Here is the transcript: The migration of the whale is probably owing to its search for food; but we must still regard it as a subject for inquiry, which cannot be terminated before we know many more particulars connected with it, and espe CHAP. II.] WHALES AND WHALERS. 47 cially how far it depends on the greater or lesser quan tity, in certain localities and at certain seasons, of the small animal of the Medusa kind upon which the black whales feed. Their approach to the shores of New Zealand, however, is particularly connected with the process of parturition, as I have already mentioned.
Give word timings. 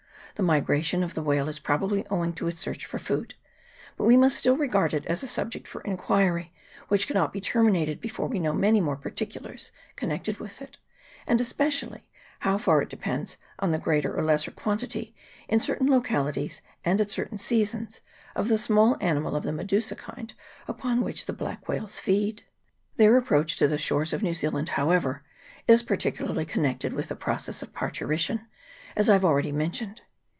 The 0.35 0.43
migration 0.47 1.03
of 1.03 1.13
the 1.13 1.21
whale 1.21 1.47
is 1.49 1.59
probably 1.59 2.07
owing 2.07 2.33
to 2.33 2.47
its 2.47 2.59
search 2.59 2.87
for 2.87 2.97
food; 2.97 3.35
but 3.95 4.05
we 4.05 4.17
must 4.17 4.37
still 4.37 4.57
regard 4.57 4.91
it 4.91 5.05
as 5.05 5.21
a 5.21 5.27
subject 5.27 5.67
for 5.67 5.81
inquiry, 5.81 6.51
which 6.87 7.05
cannot 7.05 7.31
be 7.31 7.39
terminated 7.39 8.01
before 8.01 8.27
we 8.27 8.39
know 8.39 8.53
many 8.53 8.81
more 8.81 8.95
particulars 8.95 9.71
connected 9.95 10.39
with 10.39 10.59
it, 10.59 10.79
and 11.27 11.39
espe 11.39 11.49
CHAP. 11.57 11.61
II.] 11.61 11.67
WHALES 11.67 11.81
AND 11.81 11.81
WHALERS. 11.89 12.01
47 12.01 12.01
cially 12.47 12.49
how 12.49 12.57
far 12.57 12.81
it 12.81 12.89
depends 12.89 13.37
on 13.59 13.69
the 13.71 13.77
greater 13.77 14.15
or 14.17 14.23
lesser 14.23 14.49
quan 14.49 14.79
tity, 14.79 15.13
in 15.47 15.59
certain 15.59 15.91
localities 15.91 16.63
and 16.83 16.99
at 16.99 17.11
certain 17.11 17.37
seasons, 17.37 18.01
of 18.35 18.47
the 18.47 18.57
small 18.57 18.97
animal 18.99 19.35
of 19.35 19.43
the 19.43 19.51
Medusa 19.53 19.95
kind 19.95 20.33
upon 20.67 21.03
which 21.03 21.27
the 21.27 21.33
black 21.33 21.67
whales 21.67 21.99
feed. 21.99 22.45
Their 22.95 23.15
approach 23.15 23.57
to 23.57 23.67
the 23.67 23.77
shores 23.77 24.11
of 24.11 24.23
New 24.23 24.33
Zealand, 24.33 24.69
however, 24.69 25.21
is 25.67 25.83
particularly 25.83 26.45
connected 26.45 26.93
with 26.93 27.09
the 27.09 27.15
process 27.15 27.61
of 27.61 27.73
parturition, 27.73 28.47
as 28.95 29.07
I 29.07 29.13
have 29.13 29.25
already 29.25 29.51
mentioned. 29.51 30.01